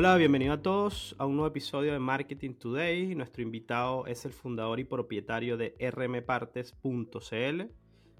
[0.00, 3.16] Hola, bienvenido a todos a un nuevo episodio de Marketing Today.
[3.16, 7.62] Nuestro invitado es el fundador y propietario de rmpartes.cl,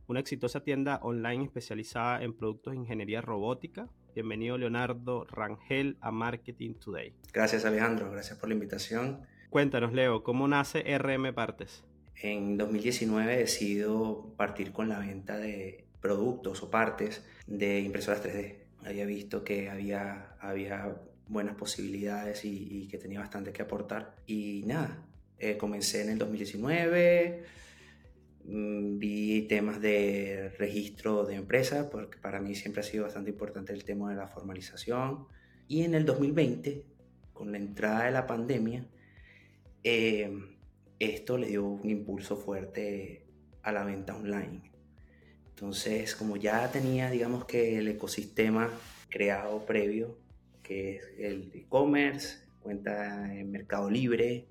[0.08, 3.88] una exitosa tienda online especializada en productos de ingeniería robótica.
[4.12, 7.14] Bienvenido Leonardo Rangel a Marketing Today.
[7.32, 9.20] Gracias Alejandro, gracias por la invitación.
[9.48, 11.84] Cuéntanos Leo, ¿cómo nace RM Partes?
[12.20, 18.64] En 2019 he decidido partir con la venta de productos o partes de impresoras 3D.
[18.84, 20.96] Había visto que había, había
[21.28, 24.16] buenas posibilidades y, que tenía bastante que aportar.
[24.26, 25.06] Y nada,
[25.38, 27.44] eh, comencé en el 2019,
[28.44, 33.72] mm, vi temas de registro de empresa, porque para mí siempre ha sido bastante importante
[33.72, 35.26] el tema de la formalización.
[35.68, 36.84] Y en el 2020,
[37.32, 38.86] con la entrada de la pandemia,
[39.84, 40.30] eh,
[40.98, 43.26] esto le dio un impulso fuerte
[43.62, 44.72] a la venta online.
[45.50, 48.70] Entonces, como ya tenía, digamos que el ecosistema
[49.08, 50.16] creado previo,
[50.68, 54.46] que es el e-commerce, cuenta en Mercado Libre,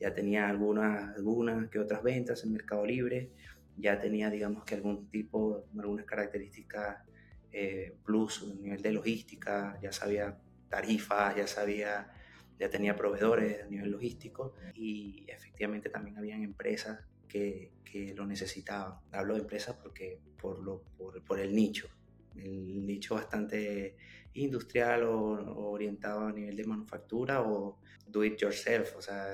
[0.00, 3.28] ya tenía algunas, algunas que otras ventas en Mercado Libre,
[3.76, 7.04] ya tenía, digamos que algún tipo, algunas características
[7.52, 10.38] eh, plus a nivel de logística, ya sabía
[10.70, 12.10] tarifas, ya sabía,
[12.58, 18.94] ya tenía proveedores a nivel logístico y efectivamente también habían empresas que, que lo necesitaban.
[19.12, 21.90] Hablo de empresas porque por, lo, por, por el nicho,
[22.36, 23.96] el nicho bastante
[24.34, 29.26] industrial o, orientado a nivel de manufactura o do it yourself, o sea,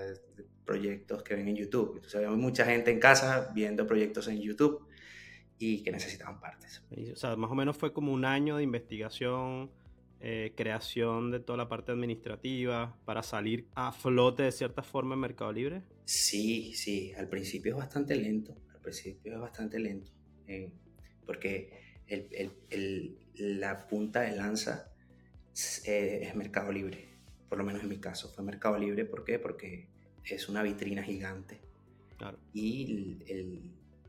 [0.65, 1.97] proyectos que ven en YouTube.
[1.97, 4.87] Entonces hay mucha gente en casa viendo proyectos en YouTube
[5.59, 6.83] y que necesitaban partes.
[7.13, 9.71] O sea, más o menos fue como un año de investigación,
[10.21, 15.21] eh, creación de toda la parte administrativa para salir a flote de cierta forma en
[15.21, 15.83] Mercado Libre.
[16.05, 20.13] Sí, sí, al principio es bastante lento, al principio es bastante lento,
[20.47, 20.73] eh,
[21.25, 21.87] porque
[23.39, 24.91] la punta de lanza
[25.85, 27.09] eh, es Mercado Libre,
[27.49, 28.29] por lo menos en mi caso.
[28.29, 29.39] Fue Mercado Libre, ¿por qué?
[29.39, 29.89] Porque
[30.25, 31.61] es una vitrina gigante.
[32.53, 33.19] Y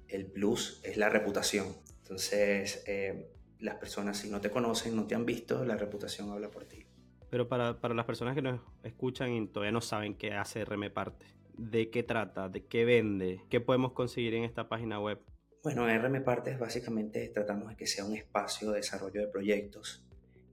[0.07, 1.67] el, plus es la reputación.
[2.03, 3.29] Entonces, eh,
[3.59, 6.85] las personas si no te conocen, no te han visto, la reputación habla por ti.
[7.29, 10.91] Pero para, para las personas que nos escuchan y todavía no saben qué hace RM
[10.93, 11.25] Parte,
[11.57, 12.47] ¿de qué trata?
[12.47, 13.41] ¿De qué vende?
[13.49, 15.19] ¿Qué podemos conseguir en esta página web?
[15.67, 20.01] Bueno, RM Partes básicamente tratamos de que sea un espacio de desarrollo de proyectos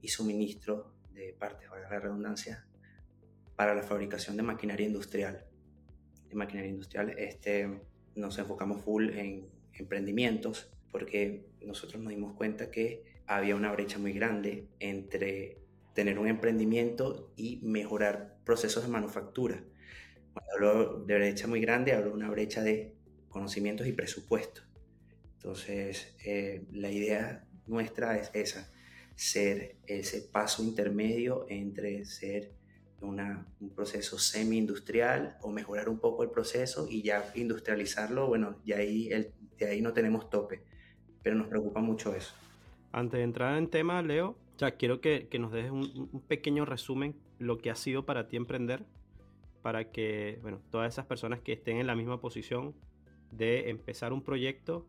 [0.01, 2.65] y suministro de partes, valga la redundancia,
[3.55, 5.45] para la fabricación de maquinaria industrial.
[6.27, 7.79] De maquinaria industrial este,
[8.17, 14.11] nos enfocamos full en emprendimientos porque nosotros nos dimos cuenta que había una brecha muy
[14.11, 15.59] grande entre
[15.93, 19.63] tener un emprendimiento y mejorar procesos de manufactura.
[20.33, 22.93] Cuando hablo de brecha muy grande, hablo de una brecha de
[23.29, 24.74] conocimientos y presupuestos.
[25.45, 28.67] Entonces, eh, la idea nuestra es esa,
[29.13, 32.51] ser ese paso intermedio entre ser
[32.99, 38.73] una, un proceso semi-industrial o mejorar un poco el proceso y ya industrializarlo, bueno, y
[38.73, 40.63] ahí, el, de ahí no tenemos tope,
[41.21, 42.33] pero nos preocupa mucho eso.
[42.91, 46.65] Antes de entrar en tema, Leo, ya quiero que, que nos dejes un, un, pequeño
[46.65, 48.83] resumen lo que ha sido para ti emprender,
[49.61, 52.73] para que, bueno, todas esas personas que estén en la misma posición
[53.29, 54.87] de empezar un proyecto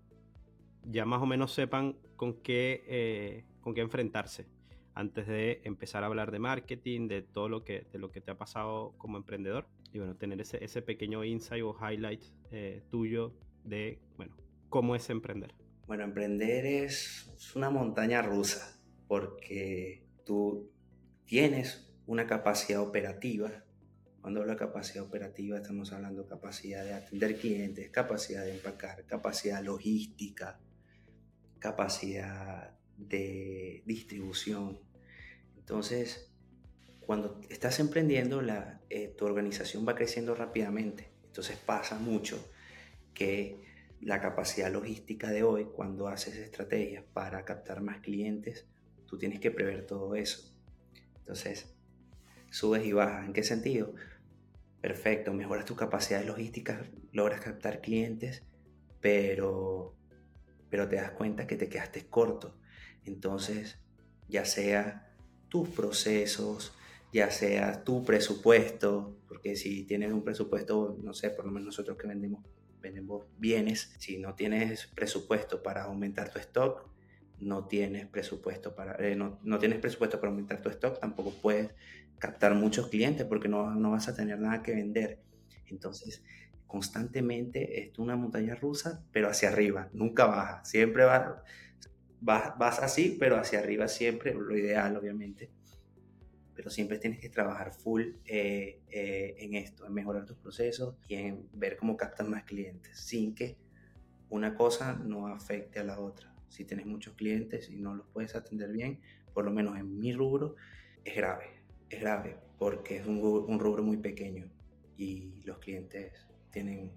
[0.87, 4.47] ya más o menos sepan con qué, eh, con qué enfrentarse
[4.95, 8.31] antes de empezar a hablar de marketing, de todo lo que, de lo que te
[8.31, 13.35] ha pasado como emprendedor y bueno, tener ese, ese pequeño insight o highlight eh, tuyo
[13.63, 14.35] de, bueno,
[14.71, 15.55] cómo es emprender.
[15.87, 20.71] Bueno, emprender es, es una montaña rusa porque tú
[21.27, 23.51] tienes una capacidad operativa.
[24.23, 29.05] Cuando hablo de capacidad operativa estamos hablando de capacidad de atender clientes, capacidad de empacar,
[29.05, 30.59] capacidad logística,
[31.67, 34.79] capacidad de distribución.
[35.59, 36.31] Entonces,
[37.01, 41.11] cuando estás emprendiendo, la, eh, tu organización va creciendo rápidamente.
[41.25, 42.37] Entonces pasa mucho
[43.15, 43.65] que
[44.01, 48.69] la capacidad logística de hoy, cuando haces estrategias para captar más clientes,
[49.07, 50.55] tú tienes que prever todo eso.
[51.19, 51.75] Entonces,
[52.51, 53.27] subes y bajas.
[53.27, 53.93] ¿En qué sentido?
[54.81, 58.45] Perfecto, mejoras tus capacidades logísticas, logras captar clientes,
[59.01, 59.97] pero
[60.71, 62.59] pero te das cuenta que te quedaste corto.
[63.05, 63.79] Entonces,
[64.29, 65.13] ya sea
[65.49, 66.73] tus procesos,
[67.13, 71.97] ya sea tu presupuesto, porque si tienes un presupuesto, no sé, por lo menos nosotros
[71.97, 72.45] que vendemos,
[72.81, 76.89] vendemos bienes, si no tienes presupuesto para aumentar tu stock,
[77.41, 81.71] no tienes presupuesto para, eh, no, no, tienes presupuesto para aumentar tu stock, tampoco puedes
[82.19, 85.21] captar muchos clientes porque no, no vas a tener nada que vender.
[85.67, 86.23] Entonces,
[86.77, 91.41] constantemente es una montaña rusa, pero hacia arriba, nunca baja, siempre vas,
[92.21, 95.49] vas, así, pero hacia arriba siempre, lo ideal obviamente.
[96.55, 101.15] pero siempre tienes que trabajar full eh, eh, en esto, en mejorar tus procesos y
[101.15, 103.57] en ver cómo captas más clientes, sin que
[104.29, 106.35] una cosa no afecte a la otra.
[106.49, 109.01] Si tienes muchos clientes y no los puedes atender bien,
[109.33, 110.57] por lo menos en mi rubro,
[111.05, 111.47] es grave,
[111.89, 114.51] es grave, porque es un rubro muy pequeño
[114.99, 116.27] y los clientes
[116.57, 116.91] tienen,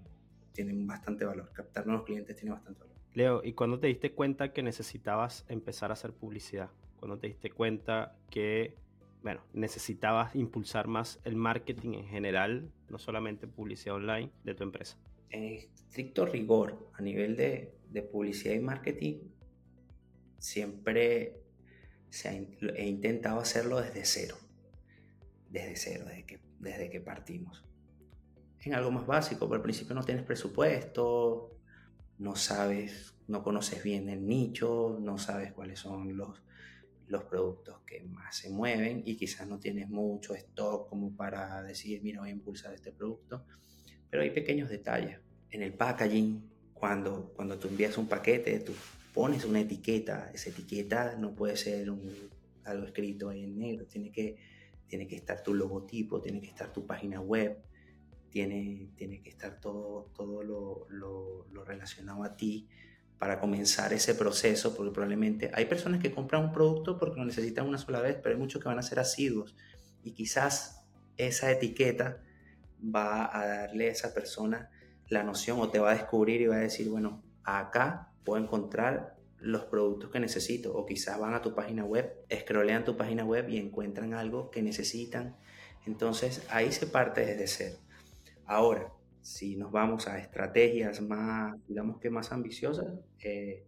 [0.54, 1.52] tienen bastante valor.
[1.52, 2.96] Captar nuevos clientes tiene bastante valor.
[3.12, 6.70] Leo, ¿y cuándo te diste cuenta que necesitabas empezar a hacer publicidad?
[6.96, 8.74] ¿Cuándo te diste cuenta que,
[9.22, 14.96] bueno, necesitabas impulsar más el marketing en general, no solamente publicidad online de tu empresa?
[15.28, 19.18] En estricto rigor, a nivel de, de publicidad y marketing,
[20.38, 21.36] siempre
[22.08, 24.36] se he intentado hacerlo desde cero.
[25.50, 27.62] Desde cero, desde que, desde que partimos.
[28.62, 31.56] En algo más básico, pero al principio no tienes presupuesto,
[32.18, 36.42] no sabes, no conoces bien el nicho, no sabes cuáles son los,
[37.08, 42.02] los productos que más se mueven y quizás no tienes mucho stock como para decir,
[42.02, 43.44] mira, voy a impulsar este producto.
[44.10, 45.18] Pero hay pequeños detalles.
[45.50, 46.42] En el packaging,
[46.74, 48.72] cuando, cuando tú envías un paquete, tú
[49.14, 50.30] pones una etiqueta.
[50.32, 52.00] Esa etiqueta no puede ser un,
[52.64, 53.86] algo escrito ahí en negro.
[53.86, 54.36] Tiene que,
[54.86, 57.58] tiene que estar tu logotipo, tiene que estar tu página web,
[58.30, 62.68] tiene, tiene que estar todo, todo lo, lo, relacionado a ti
[63.18, 67.68] para comenzar ese proceso, porque probablemente hay personas que compran un producto porque lo necesitan
[67.68, 69.54] una sola vez, pero hay muchos que van a ser asiduos
[70.02, 70.86] y quizás
[71.16, 72.22] esa etiqueta
[72.82, 74.70] va a darle a esa persona
[75.08, 79.16] la noción o te va a descubrir y va a decir, bueno, acá puedo encontrar
[79.38, 83.48] los productos que necesito o quizás van a tu página web, scrollean tu página web
[83.48, 85.36] y encuentran algo que necesitan.
[85.86, 87.76] Entonces ahí se parte desde cero.
[88.50, 88.92] Ahora,
[89.22, 93.64] si nos vamos a estrategias más, digamos que más ambiciosas, eh,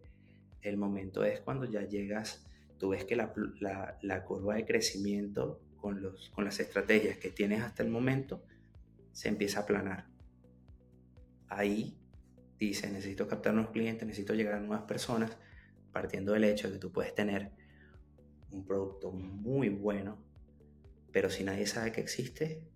[0.61, 2.45] el momento es cuando ya llegas,
[2.77, 7.29] tú ves que la, la, la curva de crecimiento con, los, con las estrategias que
[7.29, 8.43] tienes hasta el momento
[9.13, 10.07] se empieza a aplanar.
[11.47, 11.97] Ahí
[12.59, 15.37] dice, necesito captar nuevos clientes, necesito llegar a nuevas personas,
[15.93, 17.51] partiendo del hecho de que tú puedes tener
[18.51, 20.21] un producto muy bueno,
[21.13, 22.72] pero si nadie sabe que existe,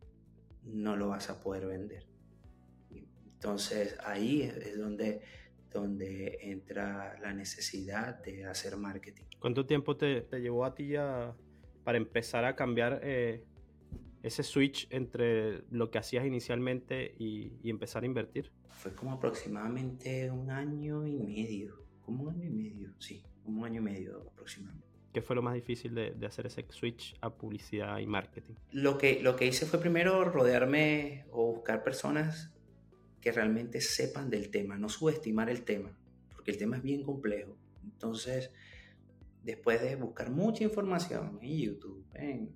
[0.74, 2.06] no lo vas a poder vender.
[3.38, 5.22] Entonces ahí es donde,
[5.72, 9.26] donde entra la necesidad de hacer marketing.
[9.40, 11.36] ¿Cuánto tiempo te, te llevó a ti ya
[11.84, 13.44] para empezar a cambiar eh,
[14.24, 18.52] ese switch entre lo que hacías inicialmente y, y, empezar a invertir?
[18.70, 23.66] Fue como aproximadamente un año y medio, como un año y medio, sí, como un
[23.66, 24.87] año y medio aproximadamente.
[25.18, 28.54] ¿Qué fue lo más difícil de, de, hacer ese switch a publicidad y marketing?
[28.72, 32.54] Lo que, lo que hice fue primero rodearme o buscar personas
[33.20, 35.98] que realmente sepan del tema, no subestimar el tema,
[36.32, 37.58] porque el tema es bien complejo.
[37.84, 38.52] Entonces,
[39.42, 42.56] después de buscar mucha información en YouTube, en,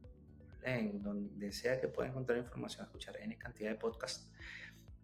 [0.62, 4.30] en donde sea que pueda encontrar información, escuchar N cantidad de podcasts,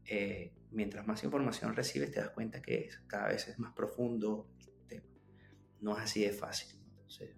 [0.05, 4.47] eh, mientras más información recibes, te das cuenta que es, cada vez es más profundo
[4.59, 5.07] el tema.
[5.81, 6.77] No es así de fácil.
[6.91, 7.35] Entonces,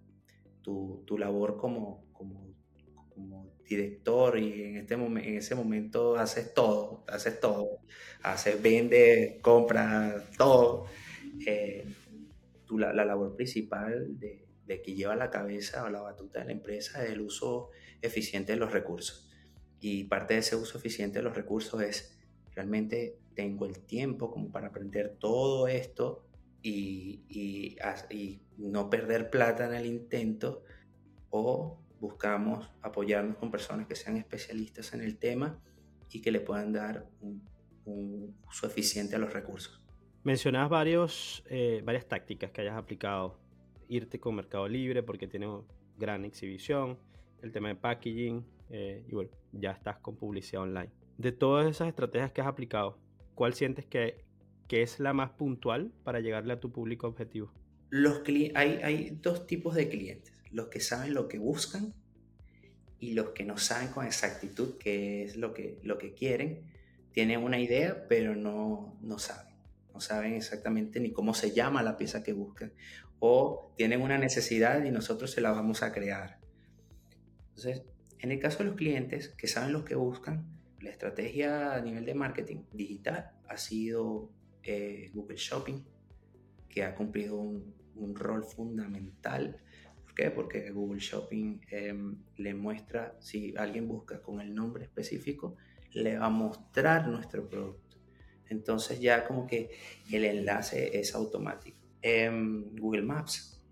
[0.62, 2.50] tu, tu labor como, como
[3.70, 7.78] director y en, este en ese momento haces todo, haces todo,
[8.22, 10.86] haces, vende, compra, todo.
[11.46, 11.86] Eh,
[12.66, 16.46] tu, la, la, labor principal de, de, que lleva la cabeza o la batuta de
[16.46, 17.70] la empresa es el uso
[18.02, 19.30] eficiente de los recursos.
[19.80, 22.18] Y parte de ese uso eficiente de los recursos es
[22.52, 26.26] realmente tengo el tiempo como para aprender todo esto
[26.62, 27.76] y,
[28.56, 30.62] no perder plata en el intento
[31.30, 35.58] o buscamos apoyarnos con personas que sean especialistas en el tema
[36.10, 37.42] y que le puedan dar un,
[37.84, 39.80] un uso eficiente a los recursos.
[40.22, 43.38] Mencionas varios, eh, varias tácticas que hayas aplicado.
[43.88, 45.48] Irte con Mercado Libre porque tiene
[45.96, 46.98] gran exhibición,
[47.42, 50.90] el tema de packaging eh, y bueno, ya estás con publicidad online.
[51.18, 52.98] De todas esas estrategias que has aplicado,
[53.34, 54.24] ¿cuál sientes que,
[54.70, 57.52] que es la más puntual para llegarle a tu público objetivo?
[57.90, 58.22] Los
[58.54, 61.94] hay, hay dos tipos de clientes los que saben lo que buscan
[62.98, 66.70] y los que no saben con exactitud qué es lo que, lo que quieren.
[67.12, 69.54] Tienen una idea, pero no, no saben.
[69.92, 72.72] No saben exactamente ni cómo se llama la pieza que buscan.
[73.18, 76.38] O tienen una necesidad y nosotros se la vamos a crear.
[77.48, 77.82] Entonces,
[78.18, 80.46] en el caso de los clientes que saben lo que buscan,
[80.80, 84.30] la estrategia a nivel de marketing digital ha sido
[84.62, 85.82] eh, Google Shopping,
[86.68, 87.78] que ha cumplido un,
[88.14, 89.60] rol fundamental
[90.02, 90.30] ¿Por qué?
[90.30, 91.94] Porque Google Shopping eh,
[92.38, 95.56] le muestra, si alguien busca con el nombre específico,
[95.92, 97.96] le va a mostrar nuestro producto.
[98.48, 99.70] Entonces ya como que
[100.10, 101.78] el enlace es automático.
[102.02, 102.30] Eh,
[102.78, 103.62] Google Maps.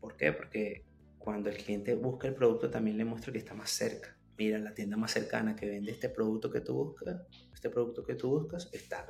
[0.00, 0.32] ¿Por qué?
[0.32, 0.84] Porque
[1.18, 4.16] cuando el cliente busca el producto también le muestro que está más cerca.
[4.36, 8.14] Mira, la tienda más cercana que vende este producto que tú buscas, este producto que
[8.14, 9.06] tú buscas, está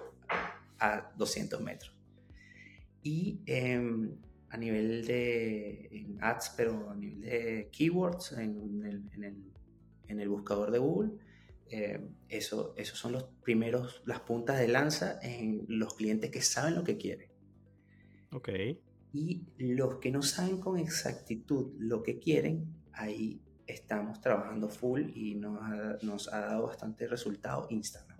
[0.78, 1.94] a 200 metros.
[3.02, 4.16] Y em,
[4.50, 9.44] a nivel de ads, pero a nivel de keywords en el, en el,
[10.08, 11.12] en el buscador de Google,
[11.70, 16.74] eh, eso, esos son los primeros, las puntas de lanza en los clientes que saben
[16.74, 17.30] lo que quieren.
[18.32, 18.48] Ok.
[19.12, 25.34] Y los que no saben con exactitud lo que quieren, ahí estamos trabajando full y
[25.34, 28.17] nos ha, nos ha dado bastante resultado Instagram.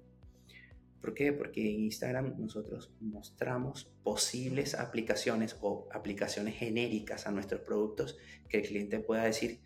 [1.00, 1.32] ¿Por qué?
[1.32, 8.66] Porque en Instagram nosotros mostramos posibles aplicaciones o aplicaciones genéricas a nuestros productos que el
[8.66, 9.60] cliente pueda decir,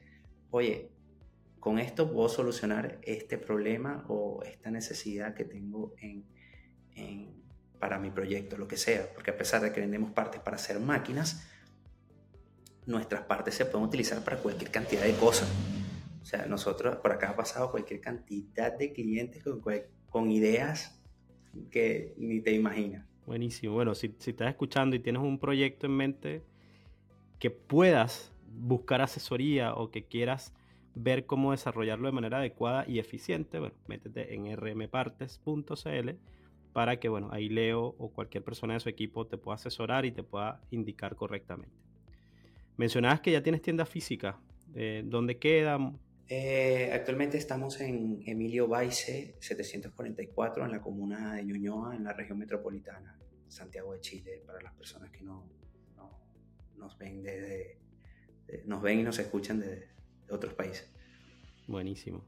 [0.51, 0.91] oye,
[1.59, 6.27] con esto puedo solucionar este problema o esta necesidad que tengo en,
[7.79, 9.11] para mi proyecto, lo que sea.
[9.15, 11.49] Porque a pesar de que vendemos partes para hacer máquinas,
[12.85, 15.49] nuestras partes se pueden utilizar para cualquier cantidad de cosas.
[16.21, 19.63] O sea, nosotros por acá ha pasado cualquier cantidad de clientes con,
[20.11, 21.02] con ideas
[21.71, 23.07] que ni te imaginas.
[23.27, 23.75] Buenísimo.
[23.75, 26.43] Bueno, si, si estás escuchando y tienes un proyecto en mente
[27.39, 30.55] que puedas buscar asesoría o que quieras
[30.95, 36.11] ver cómo desarrollarlo de manera adecuada y eficiente, bueno, métete en rmpartes.cl
[36.73, 40.13] para que, bueno, ahí Leo o cualquier persona de su equipo te pueda asesorar y
[40.13, 41.75] te pueda indicar correctamente.
[42.77, 44.39] Mencionabas que ya tienes tienda física.
[44.75, 45.79] Eh, ¿Dónde queda?
[46.35, 52.39] Eh, actualmente estamos en Emilio Baice 744 en la comuna de Ñuñoa, en la región
[52.39, 55.47] metropolitana, Santiago de Chile, para las personas que no,
[56.79, 57.77] nos ven desde,
[58.65, 59.89] nos ven y nos escuchan desde
[60.31, 60.91] otros países.
[61.67, 62.25] Buenísimo.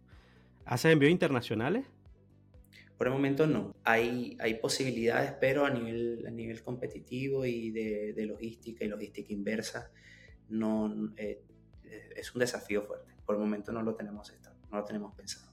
[0.66, 1.87] ¿Haces envíos internacionales?
[2.99, 3.75] Por el momento no.
[3.84, 9.90] Hay, hay posibilidades, pero a nivel, a nivel competitivo y de, logística y logística inversa,
[10.50, 11.42] no, eh,
[12.14, 13.13] es un desafío fuerte.
[13.26, 14.33] Por el momento no lo tenemos,
[14.71, 15.52] no lo tenemos pensado.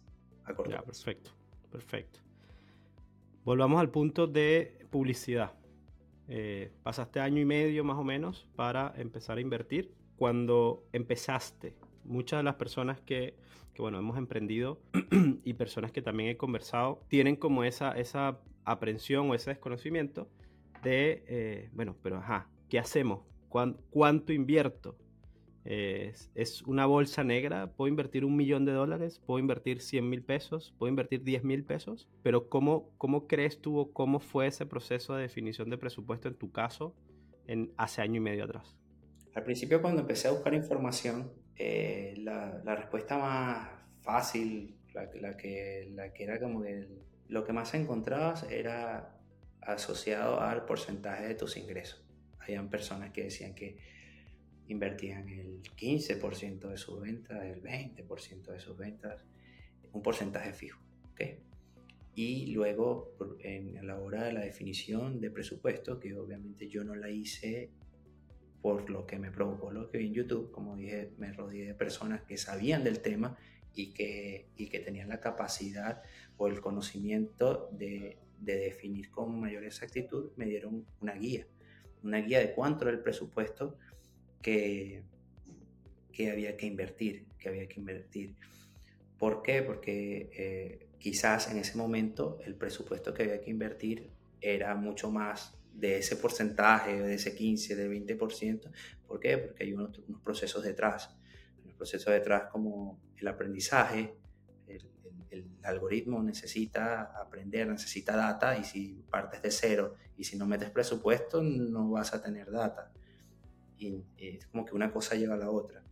[0.68, 1.32] Ya, perfecto,
[1.72, 2.20] perfecto.
[3.44, 5.54] Volvamos al punto de publicidad.
[6.28, 9.94] Eh, pasaste año y medio más o menos para empezar a invertir.
[10.16, 13.36] Cuando empezaste, muchas de las personas que,
[13.78, 14.80] bueno, hemos emprendido
[15.44, 20.30] y personas que también he conversado tienen como esa, esa aprensión o ese desconocimiento
[20.84, 23.22] de, eh, bueno, pero ajá, ¿qué hacemos?
[23.50, 24.96] ¿Cuánto invierto?
[25.64, 30.74] Es, una bolsa negra, puedo invertir un millón de dólares, puedo invertir 100 mil pesos,
[30.78, 35.16] puedo invertir 10 mil pesos, pero ¿cómo, ¿cómo crees tú o cómo fue ese proceso
[35.16, 36.96] de definición de presupuesto en tu caso
[37.48, 38.76] en, hace año y medio atrás?
[39.36, 43.70] Al principio cuando empecé a buscar información, eh, la, respuesta más
[44.02, 46.88] fácil, la, que, la que era como que
[47.28, 49.16] lo que más encontrabas era
[49.62, 52.04] asociado al porcentaje de tus ingresos.
[52.40, 53.78] Habían personas que decían que
[54.72, 59.26] invertían el 15% de sus ventas, el 20% de sus ventas,
[59.94, 60.80] un porcentaje fijo.
[61.12, 61.40] ¿okay?
[62.14, 67.10] Y luego, en, la hora de la definición de presupuesto, que obviamente yo no la
[67.10, 67.70] hice
[68.62, 71.74] por lo que me provocó lo que vi en YouTube, como dije, me rodeé de
[71.74, 73.38] personas que sabían del tema
[73.74, 76.04] y que, y que tenían la capacidad
[76.38, 81.48] o el conocimiento de, de definir con mayor exactitud, me dieron una guía,
[82.04, 83.78] una guía de cuánto era el presupuesto
[84.42, 85.04] que,
[86.32, 88.36] había que invertir, que había que invertir.
[89.18, 89.62] ¿Por qué?
[89.62, 95.58] Porque eh, quizás en ese momento el presupuesto que había que invertir era mucho más
[95.74, 98.72] de ese porcentaje, de ese 15, del 20%.
[99.08, 99.38] ¿Por qué?
[99.38, 101.16] Porque hay unos, procesos detrás.
[101.64, 104.16] Los procesos detrás como el aprendizaje,
[104.68, 104.82] el,
[105.30, 110.72] el, algoritmo necesita aprender, necesita data y si partes de cero y si no metes
[110.72, 112.92] presupuesto no vas a tener data
[113.82, 115.84] y es como que una cosa lleva a la otra.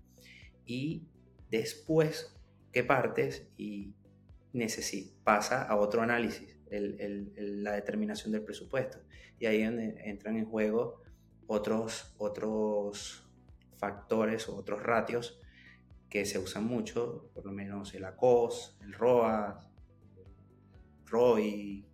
[0.65, 1.07] Y
[1.49, 2.35] después
[2.71, 3.93] que partes y
[5.23, 8.99] pasa a otro análisis, la determinación del presupuesto.
[9.39, 11.01] Y ahí donde entran en juego
[11.47, 13.27] otros, otros
[13.77, 15.41] factores o otros ratios
[16.09, 19.59] que se usan mucho, por lo menos el ACOS, el ROA,
[20.17, 21.85] el ROI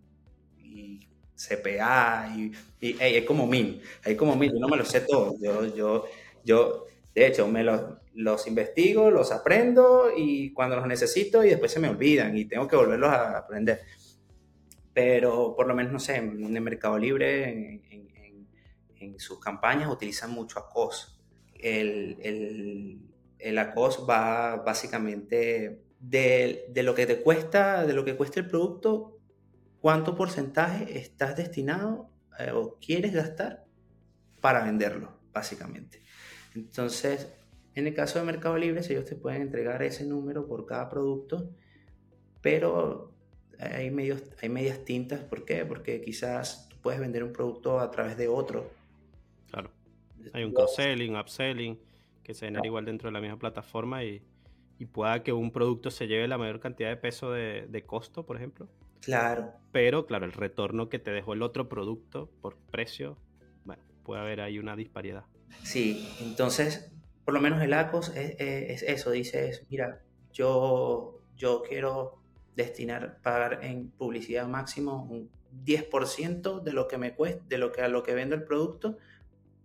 [0.58, 5.02] y CPA y, y hay como mil, hay como mil, yo no me los sé
[5.02, 6.06] todos, yo, yo,
[6.44, 7.82] yo de hecho me los,
[8.16, 12.66] los investigo, los aprendo y cuando los necesito y después se me olvidan y tengo
[12.66, 13.82] que volverlos a aprender.
[14.94, 17.82] Pero por lo menos, no sé, en el Mercado Libre, en,
[18.98, 21.22] en, sus campañas utilizan mucho ACOS.
[21.54, 22.98] El, el,
[23.38, 28.48] el ACOS va básicamente de, de, lo que te cuesta, de lo que cuesta el
[28.48, 29.15] producto,
[29.86, 33.64] cuánto porcentaje estás destinado eh, o quieres gastar
[34.40, 36.02] para venderlo, básicamente.
[36.56, 37.32] Entonces,
[37.76, 41.50] En el caso de Mercado Libre, ellos te pueden entregar ese número por cada producto,
[42.40, 43.12] pero
[43.60, 45.20] hay, medios, hay medias tintas.
[45.20, 45.64] ¿Por qué?
[45.64, 48.68] Porque quizás tú puedes vender un producto a través de otro.
[49.52, 49.70] Claro.
[50.32, 51.78] Hay un cross-selling, upselling,
[52.24, 54.20] que se genera igual dentro de la misma plataforma y,
[54.80, 58.26] y, pueda que un producto se lleve la mayor cantidad de peso de, de costo,
[58.26, 58.68] por ejemplo.
[59.00, 59.52] Claro.
[59.72, 63.18] Pero, claro, el retorno que te dejó el otro producto por precio,
[63.64, 65.24] bueno, puede haber ahí una disparidad.
[65.62, 66.90] Sí, entonces
[67.26, 70.00] por lo menos el ACOS es, eso, dice, mira,
[70.32, 72.22] yo, yo quiero
[72.54, 75.28] destinar, pagar en publicidad máximo un
[75.64, 78.98] 10% de lo que me cuesta, de lo que a lo que vendo el producto,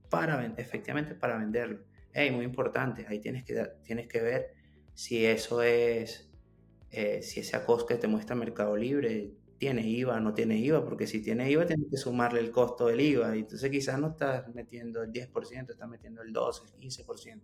[0.10, 1.84] para efectivamente para venderlo.
[2.14, 4.56] Hey, muy importante, ahí tienes que, tienes que ver
[4.96, 6.31] si eso es,
[6.92, 10.84] eh, si ese ACOS que te muestra Mercado Libre tiene IVA o no tiene IVA,
[10.84, 14.08] porque si tiene IVA tienes que sumarle el costo del IVA, y entonces quizás no
[14.08, 17.42] estás metiendo el 10%, estás metiendo el 12, el 15%.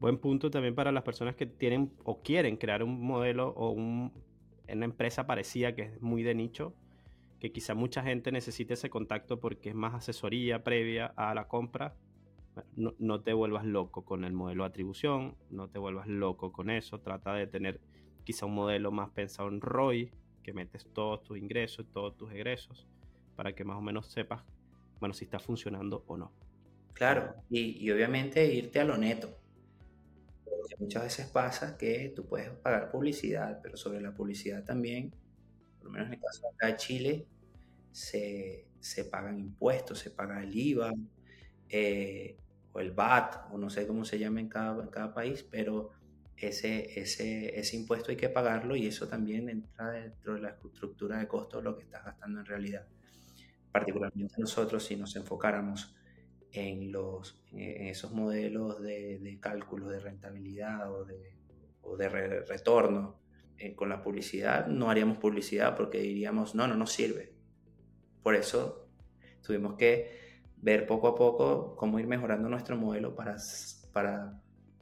[0.00, 4.12] buen punto también para las personas que tienen o quieren crear un modelo o un,
[4.68, 6.74] una empresa parecida que es muy de nicho,
[7.38, 11.94] que quizá mucha gente necesite ese contacto porque es más asesoría previa a la compra.
[12.76, 16.70] No, no, te vuelvas loco con el modelo de atribución, no te vuelvas loco con
[16.70, 17.80] eso, trata de tener
[18.24, 20.10] quizá un modelo más pensado en ROI,
[20.42, 22.86] que metes todos tus ingresos, todos tus egresos,
[23.36, 24.42] para que más o menos sepas,
[24.98, 26.32] bueno, si está funcionando o no.
[26.92, 29.36] Claro, y, obviamente irte a lo neto.
[30.44, 35.10] Porque muchas veces pasa que tú puedes pagar publicidad, pero sobre la publicidad también,
[35.78, 37.26] por lo menos en el caso de Chile,
[37.92, 40.92] se, se pagan impuestos, se paga el IVA,
[41.70, 42.36] eh,
[42.72, 45.90] o el VAT, o no sé cómo se llama en cada, en cada país, pero
[46.36, 51.18] ese, ese, ese impuesto hay que pagarlo y eso también entra dentro de la estructura
[51.18, 52.86] de costos lo que estás gastando en realidad.
[53.72, 55.94] Particularmente nosotros si nos enfocáramos
[56.52, 61.36] en, los, en esos modelos de, de cálculo de rentabilidad o de,
[61.82, 63.20] o de retorno
[63.58, 67.32] eh, con la publicidad, no haríamos publicidad porque diríamos, no, no nos sirve.
[68.22, 68.88] Por eso
[69.42, 70.29] tuvimos que
[70.62, 73.36] ver poco a poco cómo ir mejorando nuestro modelo para,
[73.92, 74.40] para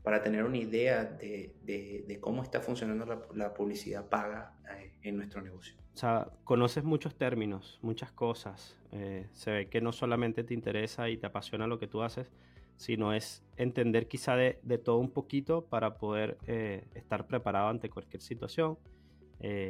[0.08, 5.74] para tener una idea de, cómo está funcionando la, publicidad paga eh, en nuestro negocio.
[5.92, 8.78] O sea, conoces muchos términos, muchas cosas.
[8.90, 12.32] Eh, se ve que no solamente te interesa y te apasiona lo que tú haces,
[12.78, 18.22] sino es entender quizá de, todo un poquito para poder eh, estar preparado ante cualquier
[18.22, 18.78] situación,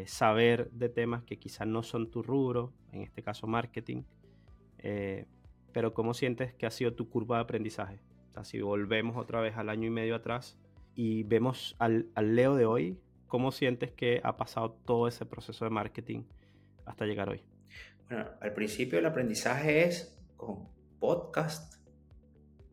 [0.06, 4.04] saber de temas que quizás no son tu rubro, en este caso marketing,
[5.72, 8.00] pero ¿cómo sientes que ha sido tu curva de aprendizaje?
[8.44, 10.58] si volvemos otra vez al año y medio atrás
[10.94, 15.70] y vemos al, Leo de hoy, ¿cómo sientes que ha pasado todo ese proceso de
[15.70, 16.24] marketing
[16.84, 17.42] hasta llegar hoy?
[18.08, 21.74] Bueno, al principio el aprendizaje es con podcast,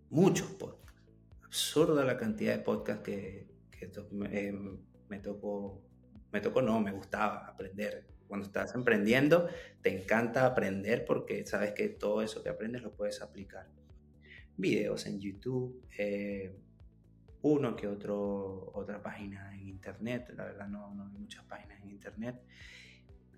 [0.09, 1.03] muchos podcasts.
[1.43, 3.47] Absurda la cantidad de podcasts que,
[4.31, 4.53] eh,
[5.07, 5.81] me tocó,
[6.31, 8.07] me tocó, no, me gustaba aprender.
[8.27, 9.47] Cuando estás emprendiendo,
[9.81, 13.67] te encanta aprender porque sabes que todo eso que aprendes lo puedes aplicar
[14.57, 16.55] videos en YouTube, eh,
[17.41, 21.91] uno que otro, otra página en internet, la verdad no, no, hay muchas páginas en
[21.91, 22.41] internet.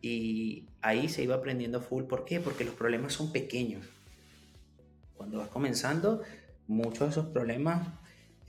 [0.02, 2.04] Y ahí se iba aprendiendo full.
[2.04, 2.40] ¿Por qué?
[2.40, 3.86] Porque los problemas son pequeños.
[5.16, 6.22] Cuando vas comenzando,
[6.68, 7.88] muchos de esos problemas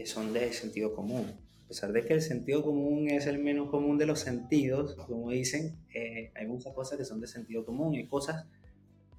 [0.04, 1.34] son de sentido común.
[1.68, 5.28] A pesar de que el sentido común es el menos común de los sentidos, como
[5.28, 7.94] dicen, eh, hay muchas cosas que son de sentido común.
[7.94, 8.46] Hay cosas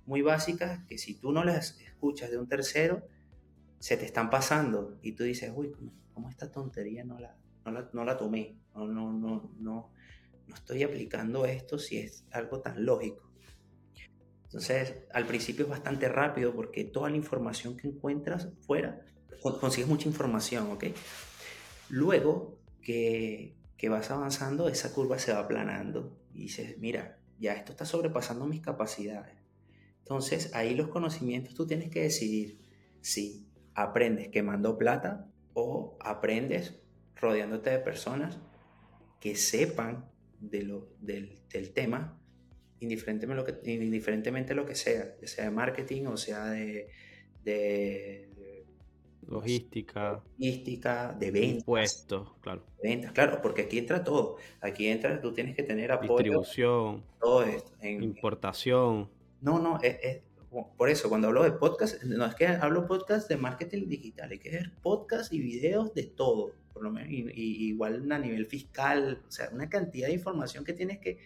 [0.07, 3.03] muy básicas que si tú no las escuchas de un tercero,
[3.77, 5.71] se te están pasando y tú dices, uy,
[6.15, 7.35] ¿cómo, esta tontería no la,
[7.93, 8.55] no la, tomé?
[8.73, 9.91] No, no, no, no,
[10.47, 13.29] no estoy aplicando esto si es algo tan lógico.
[14.45, 19.05] Entonces, al principio es bastante rápido porque toda la información que encuentras fuera,
[19.39, 20.85] consigues mucha información, ¿ok?
[21.89, 27.71] Luego que, que vas avanzando, esa curva se va aplanando y dices, mira, ya esto
[27.71, 29.35] está sobrepasando mis capacidades.
[29.99, 32.59] Entonces, ahí los conocimientos tú tienes que decidir
[33.01, 36.79] si aprendes quemando plata o aprendes
[37.15, 38.39] rodeándote de personas
[39.19, 41.39] que sepan de lo, del,
[41.73, 42.19] tema,
[42.79, 46.89] indiferentemente lo, que, indiferentemente lo que sea, sea de marketing o sea de,
[49.29, 51.59] logística, logística, de ventas.
[51.59, 52.63] Impuestos, claro.
[52.81, 54.37] Ventas, claro, porque aquí entra todo.
[54.61, 56.17] Aquí entra, tú tienes que tener apoyo.
[56.17, 57.03] Distribución.
[57.19, 57.71] Todo esto.
[57.81, 59.09] importación.
[59.41, 60.21] No, no, es,
[60.77, 64.39] por eso, cuando hablo de podcast, no es que hablo podcast de marketing digital, hay
[64.39, 69.21] que ver podcast y videos de todo, por lo menos, y, igual a nivel fiscal,
[69.27, 71.19] o sea, una cantidad de información que tienes que,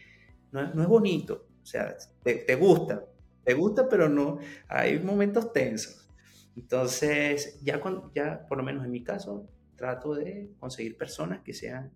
[0.51, 3.05] no es, no es bonito, o sea, te, gusta,
[3.45, 6.09] te gusta, pero no, hay momentos tensos.
[6.55, 7.81] Entonces, ya,
[8.13, 11.91] ya por lo menos en mi caso, trato de conseguir personas que sean,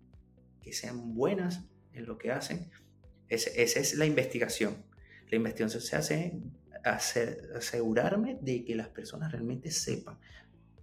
[0.60, 2.70] que sean buenas en lo que hacen.
[3.28, 4.84] esa es la investigación.
[5.30, 6.40] La investigación se hace
[6.84, 10.18] hacer, asegurarme de que las personas realmente sepan.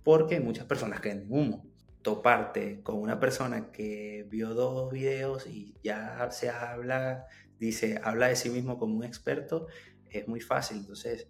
[0.04, 1.66] Porque muchas personas que venden humo.
[2.02, 7.26] Toparte con una persona que vio dos videos y ya se habla,
[7.60, 9.68] dice, habla de sí mismo como un experto,
[10.12, 10.78] es muy fácil.
[10.78, 11.28] Entonces,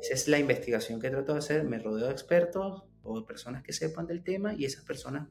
[0.00, 1.64] esa es la investigación que trato de hacer.
[1.64, 5.28] Me rodeo de expertos o de personas que sepan del tema y esas personas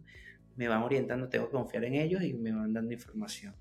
[0.56, 3.56] me van orientando, tengo que confiar en ellos y me van dando información.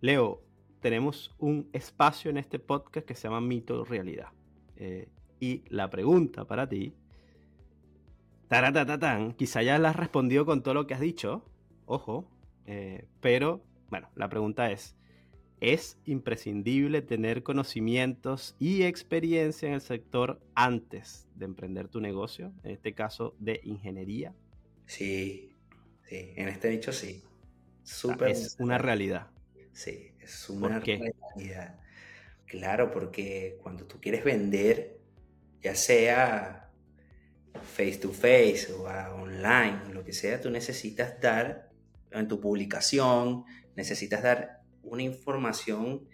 [0.00, 0.42] Leo,
[0.80, 4.28] tenemos un espacio en este podcast que se llama Mito Realidad.
[4.76, 5.08] Eh,
[5.40, 6.94] y la pregunta para ti,
[8.48, 11.44] taratatatán, quizá ya la has respondido con todo lo que has dicho,
[11.86, 12.30] ojo,
[12.66, 14.96] eh, pero bueno, la pregunta es,
[15.60, 22.52] ¿es imprescindible tener conocimientos y experiencia en el sector antes de emprender tu negocio?
[22.62, 24.34] En este caso, de ingeniería.
[24.86, 25.54] Sí,
[26.08, 27.22] sí, en este nicho sí.
[27.82, 28.28] Súper.
[28.28, 29.28] Es una realidad.
[29.72, 31.78] Sí, es una realidad.
[32.46, 34.98] Claro, porque cuando tú quieres vender,
[35.62, 36.70] ya sea
[37.74, 41.70] face to face o online, lo que sea, tú necesitas dar
[42.10, 44.55] en tu publicación, necesitas dar
[44.86, 46.08] una información,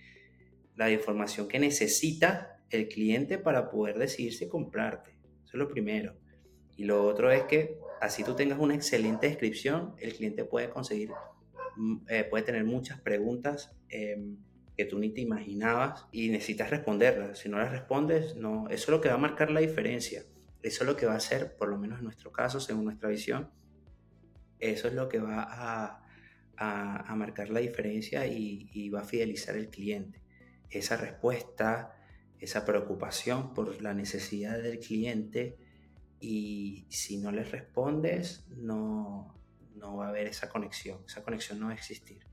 [0.77, 5.11] la información que necesita el cliente para poder decidirse comprarte.
[5.45, 6.17] Eso es lo primero.
[6.77, 11.11] Y lo otro es que así tú tengas una excelente descripción, el cliente puede conseguir,
[11.77, 13.73] mm, eh, puede tener muchas preguntas.
[13.89, 14.39] Em,
[14.77, 17.39] que tú ni te imaginabas y necesitas responderlas.
[17.39, 20.25] Si no las respondes, no, eso es lo que va a marcar la diferencia.
[20.63, 23.09] Eso es lo que va a hacer, por lo menos en nuestro caso, según nuestra
[23.09, 23.51] visión,
[24.63, 26.03] eso es lo que va a,
[26.63, 30.23] a, marcar la diferencia y, y, va a fidelizar el cliente.
[30.71, 31.95] Esa respuesta,
[32.39, 35.57] esa preocupación por la necesidad del cliente
[36.21, 39.37] y si no le respondes, no,
[39.75, 41.01] no va a haber esa conexión.
[41.07, 42.25] Esa conexión no va a existir.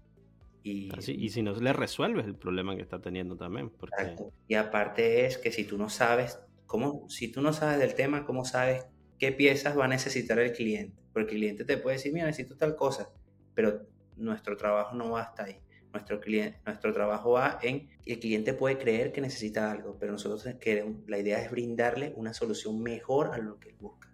[0.62, 3.70] Y, y si no le resuelves el problema que está teniendo también.
[3.72, 4.15] Porque...
[4.48, 8.26] Y aparte es que si tú no sabes, cómo, si tú no sabes del tema,
[8.26, 8.86] ¿cómo sabes
[9.18, 11.02] qué piezas va a necesitar el cliente?
[11.12, 13.10] Porque el cliente te puede decir, mira, necesito tal cosa,
[13.56, 13.88] pero
[14.20, 15.60] nuestro trabajo no va hasta ahí.
[15.92, 20.48] Nuestro, cliente, nuestro trabajo va en el cliente puede creer que necesita algo, pero nosotros
[20.60, 24.14] queremos, la idea es brindarle una solución mejor a lo que él busca.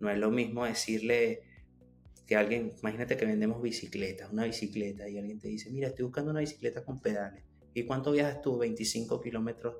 [0.00, 1.44] No es lo mismo decirle,
[2.26, 6.30] que alguien, imagínate que vendemos bicicletas, una bicicleta, y alguien te dice, mira, estoy buscando
[6.30, 7.44] una bicicleta con pedales.
[7.74, 8.56] ¿Y cuánto viajas tú?
[8.58, 9.76] 25 kilómetros,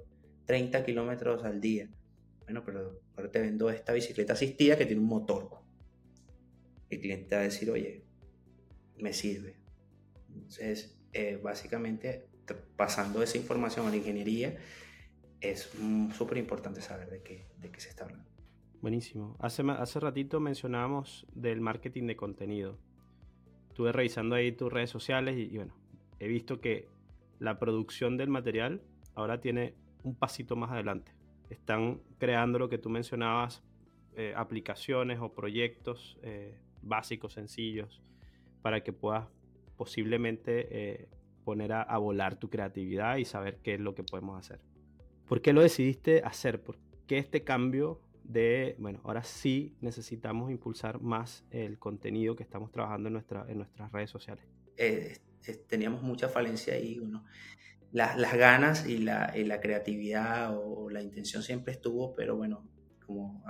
[0.46, 1.88] 30 kilómetros al día.
[2.42, 5.48] Bueno, pero ahora te vendo esta bicicleta asistida que tiene un motor.
[6.90, 8.04] El cliente te va a decir, oye,
[8.98, 9.56] me sirve.
[10.58, 12.26] Entonces, eh, básicamente,
[12.76, 14.56] pasando esa información a la ingeniería,
[15.40, 15.70] es
[16.16, 18.24] súper importante saber de qué, de qué se está hablando.
[18.80, 19.36] Buenísimo.
[19.40, 22.78] Hace, hace ratito mencionábamos del marketing de contenido.
[23.68, 25.74] Estuve revisando ahí tus redes sociales y, bueno,
[26.20, 26.88] he visto que
[27.40, 28.82] la producción del material
[29.14, 31.12] ahora tiene un pasito más adelante.
[31.50, 33.62] Están creando lo que tú mencionabas,
[34.16, 38.00] eh, aplicaciones o proyectos eh, básicos, sencillos,
[38.62, 39.26] para que puedas
[39.76, 41.08] posiblemente eh,
[41.44, 44.60] poner a, volar tu creatividad y saber qué es lo que podemos hacer.
[45.28, 46.62] ¿Por qué lo decidiste hacer?
[46.62, 52.70] ¿Por qué este cambio de, bueno, ahora sí necesitamos impulsar más el contenido que estamos
[52.72, 54.44] trabajando en, nuestra, en nuestras redes sociales.
[54.76, 55.18] Eh,
[55.68, 57.24] teníamos mucha falencia ahí, bueno,
[57.92, 62.66] las, las ganas y la, la, creatividad o la intención siempre estuvo, pero bueno,
[63.06, 63.44] como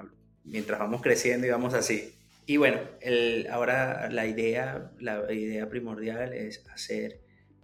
[0.44, 2.12] mientras vamos creciendo y vamos así.
[2.46, 2.80] Y bueno,
[3.50, 7.20] ahora la idea, la idea primordial es hacer,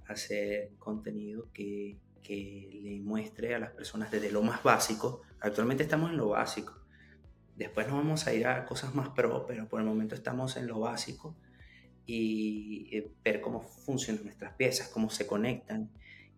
[0.06, 5.22] hacer contenido que, que le muestre a las personas desde lo más básico.
[5.40, 6.80] Actualmente estamos en lo básico,
[7.60, 10.66] Después nos vamos a ir a cosas más pro, pero por el momento estamos en
[10.66, 11.36] lo básico
[12.06, 15.90] y eh, ver cómo funcionan nuestras piezas, cómo se conectan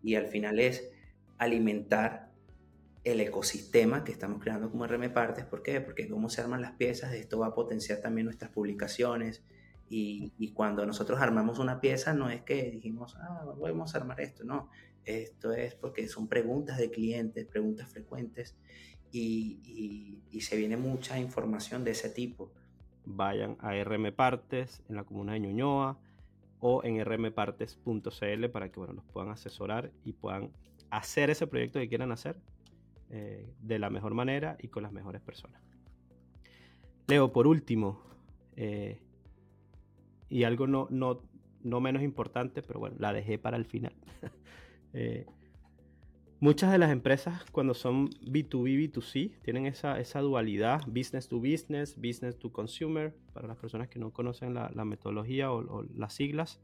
[0.03, 0.91] y al final es
[1.37, 2.32] alimentar
[3.03, 5.45] el ecosistema que estamos creando como RM Partes.
[5.45, 5.81] ¿Por qué?
[5.81, 9.43] Porque cómo se arman las piezas, esto va a potenciar también nuestras publicaciones.
[9.89, 14.21] Y, y cuando nosotros armamos una pieza, no es que dijimos, ah, vamos a armar
[14.21, 14.69] esto, no.
[15.05, 18.55] Esto es porque son preguntas de clientes, preguntas frecuentes
[19.13, 22.51] y, se viene mucha información de ese tipo.
[23.05, 25.97] Vayan a RM Partes en la comuna de Ñuñoa
[26.59, 30.51] o en rmpartes.cl para que bueno, los puedan asesorar y puedan
[30.89, 32.37] hacer ese proyecto que quieran hacer
[33.15, 35.61] eh, de la mejor manera y con las mejores personas.
[37.05, 38.01] Leo, por último,
[38.55, 39.03] eh,
[40.29, 41.21] y algo no, no,
[41.61, 43.93] no, menos importante, pero bueno, la dejé para el final.
[44.95, 45.25] Eh,
[46.39, 51.95] Muchas de las empresas cuando son B2B, B2C, tienen esa, esa dualidad, business to business,
[51.99, 56.61] business to consumer, para las personas que no conocen la, metodología o, las siglas,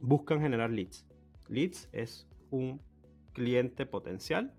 [0.00, 1.04] buscan generar leads.
[1.48, 2.80] Leads es un
[3.32, 4.54] cliente potencial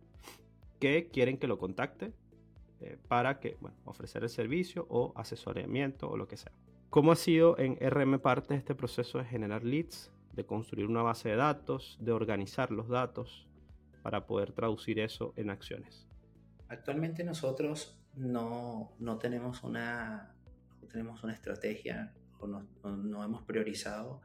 [0.82, 2.12] que quieren que lo contacte
[2.82, 6.52] eh, para que, bueno, ofrecer el servicio o asesoramiento o lo que sea.
[6.90, 11.30] ¿Cómo ha sido en RM Partes este proceso de generar leads, de construir una base
[11.30, 13.48] de datos, de organizar los datos
[14.02, 16.08] para poder traducir eso en acciones?
[16.68, 20.34] Actualmente nosotros no, no tenemos, una,
[20.82, 24.22] no tenemos una estrategia o no, no, hemos priorizado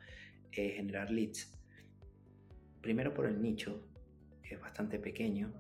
[0.53, 1.53] eh, generar leads.
[2.81, 3.87] Primero por el nicho,
[4.43, 5.53] que es bastante pequeño.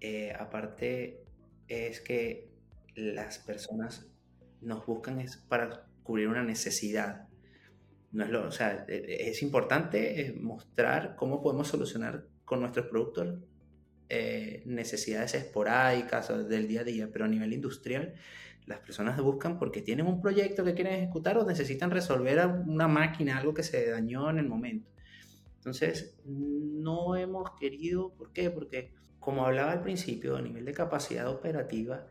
[0.00, 1.22] Eh, aparte
[1.68, 2.50] es que
[2.94, 4.06] las personas
[4.60, 7.28] nos buscan es para cubrir una necesidad.
[8.12, 12.60] No es, lo, o sea, e, e, es importante eh, mostrar cómo podemos solucionar con
[12.60, 13.38] nuestros productos
[14.08, 18.14] eh, necesidades esporádicas del día a día, pero a nivel industrial
[18.66, 23.38] las personas buscan porque tienen un proyecto que quieren ejecutar o necesitan resolver una máquina,
[23.38, 24.90] algo que se dañó en el momento.
[25.56, 28.50] Entonces, no hemos querido, ¿por qué?
[28.50, 32.06] Porque como hablaba al principio, a nivel de capacidad operativa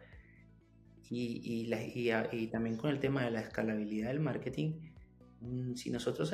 [1.09, 4.73] y, también con el tema de la escalabilidad del marketing,
[5.41, 6.33] mm, si nosotros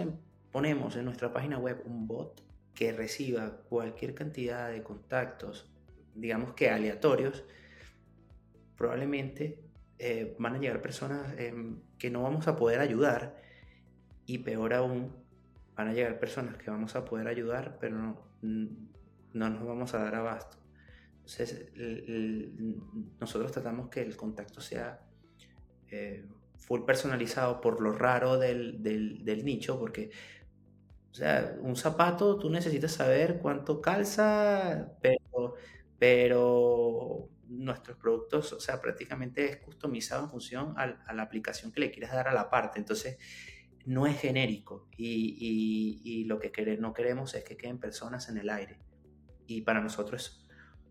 [0.51, 5.71] ponemos en nuestra página web un bot que reciba cualquier cantidad de contactos,
[6.13, 7.45] digamos que aleatorios,
[8.77, 9.59] probablemente
[9.97, 13.41] eh, van a llegar personas em, que no vamos a poder ayudar
[14.25, 15.15] y peor aún,
[15.75, 19.99] van a llegar personas que vamos a poder ayudar, pero no, no nos vamos a
[19.99, 20.64] dar abasto.
[21.25, 21.71] Entonces,
[23.19, 25.01] nosotros tratamos que el contacto sea
[25.89, 26.23] eh,
[26.55, 30.11] full personalizado por lo raro del, del, nicho, porque,
[31.09, 35.55] o sea, un zapato tú necesitas saber cuánto calza, pero,
[35.97, 41.89] pero nuestros productos, o sea, prácticamente es customizado en función a, la aplicación que le
[41.89, 42.77] quieras dar a la parte.
[42.77, 43.17] Entonces,
[43.85, 48.37] no es genérico y, y, y lo que no queremos es que queden personas en
[48.37, 48.77] el aire.
[49.47, 50.44] Y para nosotros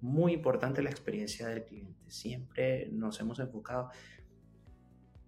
[0.04, 1.98] muy importante la experiencia del cliente.
[2.08, 3.88] Siempre nos hemos enfocado.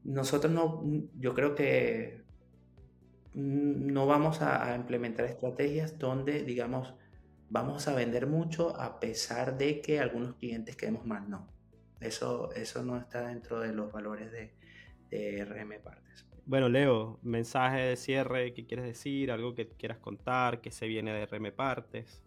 [0.05, 0.85] Nosotros no,
[1.19, 2.23] yo creo que
[3.33, 6.93] no vamos a, implementar estrategias donde, digamos,
[7.49, 11.29] vamos a vender mucho a pesar de que algunos clientes quedemos mal.
[11.31, 11.49] No,
[12.01, 14.53] eso, eso no está dentro de los valores de,
[15.09, 16.27] de RM Partes.
[16.45, 19.31] Bueno, Leo, mensaje de cierre, ¿qué quieres decir?
[19.33, 20.61] ¿Algo que quieras contar?
[20.61, 22.23] ¿Qué se viene de RM Partes?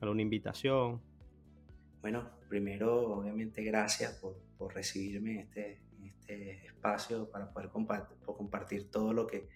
[0.00, 1.09] ¿Alguna invitación?
[2.00, 8.90] Bueno, primero, obviamente, gracias por, por recibirme en este, este espacio para poder compartir, compartir
[8.90, 9.48] todo lo que,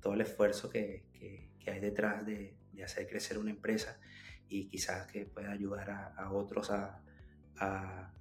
[0.00, 4.00] todo el esfuerzo que, que, hay detrás de, de, hacer crecer una empresa
[4.48, 7.00] y quizás que pueda ayudar a, a otros a,
[7.56, 8.12] a,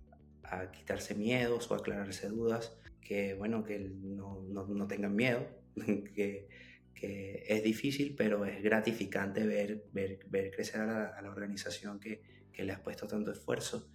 [0.43, 6.47] a, quitarse miedos o aclararse dudas, que bueno, que no, no, no tengan miedo, que,
[6.93, 12.21] que, es difícil, pero es gratificante ver, ver, ver crecer a la, la organización que,
[12.51, 13.89] que le has puesto tanto esfuerzo.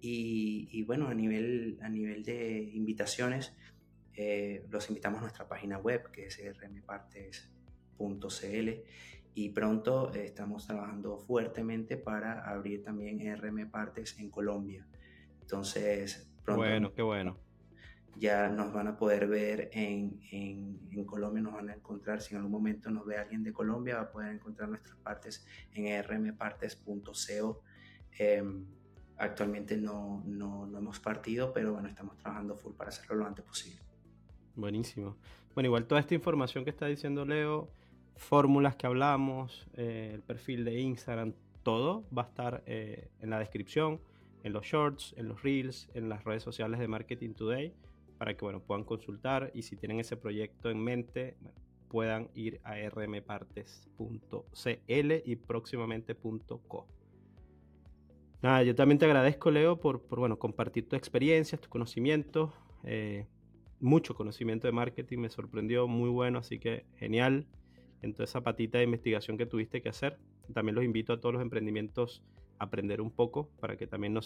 [0.00, 3.56] Y, bueno, a nivel, a nivel de invitaciones,
[4.14, 7.58] eh, los invitamos a nuestra página web, que es rmpartes.cl,
[9.34, 14.86] y pronto estamos trabajando fuertemente para abrir también RM Partes en Colombia.
[15.40, 16.62] Entonces, pronto.
[16.62, 17.38] Bueno, qué bueno.
[18.16, 22.20] Ya nos van a poder ver en, en, en, Colombia, nos van a encontrar.
[22.20, 25.46] Si en algún momento nos ve alguien de Colombia, va a poder encontrar nuestras partes
[25.72, 27.62] en rmpartes.co
[28.18, 28.64] Em,
[29.16, 33.44] actualmente no, no, no, hemos partido, pero bueno, estamos trabajando full para hacerlo lo antes
[33.44, 33.80] posible.
[34.54, 35.16] Buenísimo.
[35.54, 37.70] Bueno, igual toda esta información que está diciendo Leo,
[38.16, 43.38] fórmulas que hablamos, eh, el perfil de Instagram, todo va a estar eh, en la
[43.38, 44.00] descripción,
[44.42, 47.74] en los shorts, en los reels, en las redes sociales de Marketing Today,
[48.18, 51.36] para que bueno, puedan consultar y si tienen ese proyecto en mente,
[51.88, 53.52] puedan ir a rmpartes.cl
[55.24, 56.86] y próximamente .co.
[58.40, 62.52] Nada, yo también te agradezco, Leo, por, por bueno, compartir tu experiencia, tu conocimiento.
[62.84, 63.26] Eh,
[63.80, 67.46] mucho conocimiento de marketing, me sorprendió, muy bueno, así que genial
[68.02, 70.18] en toda esa patita de investigación que tuviste que hacer.
[70.54, 72.22] También los invito a todos los emprendimientos
[72.58, 74.20] a aprender un poco para que también no,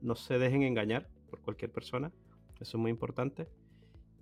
[0.00, 2.12] no se dejen engañar por cualquier persona.
[2.60, 3.48] Eso es muy importante.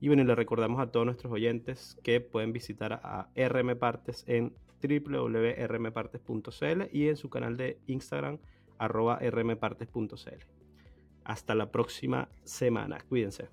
[0.01, 4.53] Y bueno, le recordamos a todos nuestros oyentes que pueden visitar a RM Partes en
[4.83, 8.39] www.rmpartes.cl y en su canal de Instagram
[8.79, 10.45] arroba rmpartes.cl.
[11.25, 12.99] Hasta la próxima semana.
[13.09, 13.49] Cuídense.